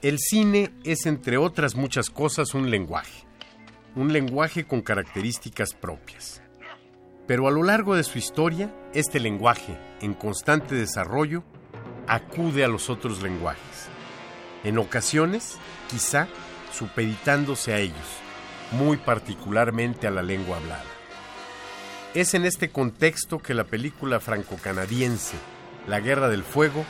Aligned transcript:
El 0.00 0.20
cine 0.20 0.70
es, 0.84 1.06
entre 1.06 1.38
otras 1.38 1.74
muchas 1.74 2.08
cosas, 2.08 2.54
un 2.54 2.70
lenguaje. 2.70 3.26
Un 3.96 4.12
lenguaje 4.12 4.64
con 4.64 4.80
características 4.80 5.74
propias. 5.74 6.40
Pero 7.26 7.48
a 7.48 7.50
lo 7.50 7.64
largo 7.64 7.96
de 7.96 8.04
su 8.04 8.16
historia, 8.16 8.72
este 8.94 9.18
lenguaje, 9.18 9.76
en 10.00 10.14
constante 10.14 10.76
desarrollo, 10.76 11.42
acude 12.06 12.64
a 12.64 12.68
los 12.68 12.90
otros 12.90 13.22
lenguajes. 13.22 13.88
En 14.62 14.78
ocasiones, 14.78 15.58
quizá, 15.90 16.28
supeditándose 16.72 17.72
a 17.72 17.80
ellos, 17.80 17.96
muy 18.70 18.98
particularmente 18.98 20.06
a 20.06 20.12
la 20.12 20.22
lengua 20.22 20.58
hablada. 20.58 20.84
Es 22.14 22.34
en 22.34 22.44
este 22.44 22.70
contexto 22.70 23.40
que 23.40 23.52
la 23.52 23.64
película 23.64 24.20
franco-canadiense 24.20 25.36
La 25.88 25.98
Guerra 25.98 26.28
del 26.28 26.44
Fuego 26.44 26.84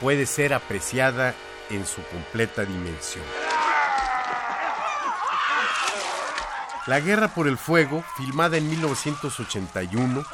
puede 0.00 0.26
ser 0.26 0.54
apreciada 0.54 1.34
en 1.70 1.86
su 1.86 2.02
completa 2.04 2.64
dimensión. 2.64 3.24
La 6.86 7.00
Guerra 7.00 7.28
por 7.28 7.48
el 7.48 7.58
Fuego, 7.58 8.02
filmada 8.16 8.56
en 8.56 8.70
1981, 8.70 10.24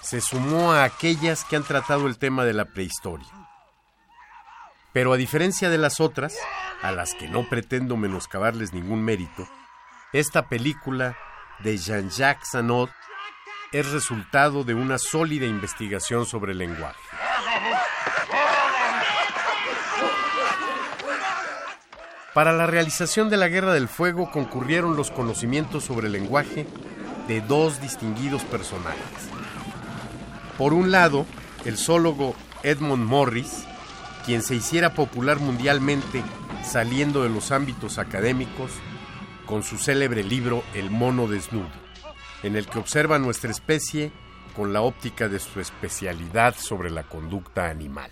se 0.00 0.20
sumó 0.20 0.72
a 0.72 0.82
aquellas 0.82 1.44
que 1.44 1.54
han 1.54 1.62
tratado 1.62 2.08
el 2.08 2.18
tema 2.18 2.44
de 2.44 2.52
la 2.52 2.64
prehistoria. 2.64 3.28
Pero 4.92 5.12
a 5.12 5.16
diferencia 5.16 5.70
de 5.70 5.78
las 5.78 6.00
otras, 6.00 6.36
a 6.82 6.90
las 6.90 7.14
que 7.14 7.28
no 7.28 7.48
pretendo 7.48 7.96
menoscabarles 7.96 8.72
ningún 8.72 9.04
mérito, 9.04 9.48
esta 10.12 10.48
película 10.48 11.16
de 11.60 11.78
Jean-Jacques 11.78 12.48
Sanot 12.50 12.90
es 13.70 13.90
resultado 13.90 14.64
de 14.64 14.74
una 14.74 14.98
sólida 14.98 15.46
investigación 15.46 16.26
sobre 16.26 16.52
el 16.52 16.58
lenguaje. 16.58 16.98
Para 22.34 22.52
la 22.52 22.66
realización 22.66 23.28
de 23.28 23.36
la 23.36 23.48
Guerra 23.48 23.74
del 23.74 23.88
Fuego 23.88 24.30
concurrieron 24.30 24.96
los 24.96 25.10
conocimientos 25.10 25.84
sobre 25.84 26.06
el 26.06 26.14
lenguaje 26.14 26.66
de 27.28 27.42
dos 27.42 27.80
distinguidos 27.80 28.42
personajes. 28.44 29.02
Por 30.56 30.72
un 30.72 30.90
lado, 30.90 31.26
el 31.66 31.76
zoólogo 31.76 32.34
Edmund 32.62 33.04
Morris, 33.04 33.64
quien 34.24 34.42
se 34.42 34.54
hiciera 34.54 34.94
popular 34.94 35.40
mundialmente 35.40 36.22
saliendo 36.64 37.22
de 37.22 37.28
los 37.28 37.50
ámbitos 37.50 37.98
académicos 37.98 38.70
con 39.44 39.62
su 39.62 39.76
célebre 39.76 40.24
libro 40.24 40.62
El 40.72 40.90
mono 40.90 41.26
desnudo, 41.26 41.68
en 42.42 42.56
el 42.56 42.66
que 42.66 42.78
observa 42.78 43.18
nuestra 43.18 43.50
especie 43.50 44.10
con 44.56 44.72
la 44.72 44.80
óptica 44.80 45.28
de 45.28 45.38
su 45.38 45.60
especialidad 45.60 46.54
sobre 46.56 46.90
la 46.90 47.02
conducta 47.02 47.68
animal. 47.68 48.10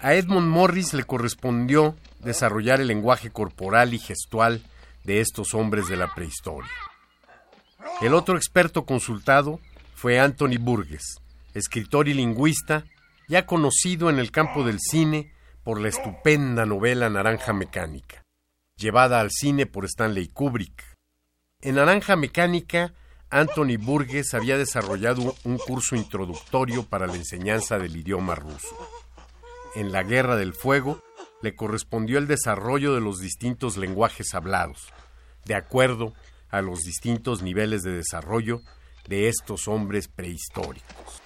A 0.00 0.14
Edmund 0.14 0.48
Morris 0.48 0.92
le 0.92 1.04
correspondió 1.04 1.96
desarrollar 2.18 2.82
el 2.82 2.88
lenguaje 2.88 3.30
corporal 3.30 3.94
y 3.94 3.98
gestual 3.98 4.62
de 5.04 5.20
estos 5.20 5.54
hombres 5.54 5.88
de 5.88 5.96
la 5.96 6.12
prehistoria. 6.14 6.70
El 8.02 8.12
otro 8.12 8.36
experto 8.36 8.84
consultado 8.84 9.58
fue 9.94 10.20
Anthony 10.20 10.58
Burgess, 10.60 11.22
escritor 11.56 12.06
y 12.06 12.14
lingüista, 12.14 12.84
ya 13.28 13.46
conocido 13.46 14.10
en 14.10 14.18
el 14.18 14.30
campo 14.30 14.62
del 14.62 14.78
cine 14.78 15.32
por 15.64 15.80
la 15.80 15.88
estupenda 15.88 16.66
novela 16.66 17.08
Naranja 17.08 17.52
Mecánica, 17.54 18.22
llevada 18.76 19.20
al 19.20 19.30
cine 19.30 19.64
por 19.64 19.86
Stanley 19.86 20.28
Kubrick. 20.28 20.84
En 21.62 21.76
Naranja 21.76 22.14
Mecánica, 22.14 22.92
Anthony 23.30 23.78
Burgess 23.78 24.34
había 24.34 24.58
desarrollado 24.58 25.34
un 25.44 25.56
curso 25.56 25.96
introductorio 25.96 26.84
para 26.84 27.06
la 27.06 27.16
enseñanza 27.16 27.78
del 27.78 27.96
idioma 27.96 28.34
ruso. 28.34 28.76
En 29.74 29.92
la 29.92 30.02
Guerra 30.02 30.36
del 30.36 30.52
Fuego 30.52 31.02
le 31.42 31.56
correspondió 31.56 32.18
el 32.18 32.26
desarrollo 32.26 32.94
de 32.94 33.00
los 33.00 33.18
distintos 33.18 33.78
lenguajes 33.78 34.34
hablados, 34.34 34.92
de 35.46 35.54
acuerdo 35.54 36.12
a 36.50 36.60
los 36.60 36.80
distintos 36.80 37.42
niveles 37.42 37.82
de 37.82 37.92
desarrollo 37.92 38.60
de 39.08 39.28
estos 39.28 39.68
hombres 39.68 40.08
prehistóricos. 40.08 41.25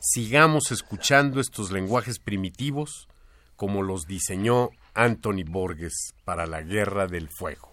Sigamos 0.00 0.70
escuchando 0.70 1.40
estos 1.40 1.72
lenguajes 1.72 2.20
primitivos 2.20 3.08
como 3.56 3.82
los 3.82 4.06
diseñó 4.06 4.70
Anthony 4.94 5.44
Borges 5.44 6.14
para 6.24 6.46
la 6.46 6.62
Guerra 6.62 7.06
del 7.06 7.28
Fuego. 7.28 7.72